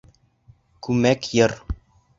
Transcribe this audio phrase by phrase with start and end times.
[0.89, 1.59] Күмәк йыр.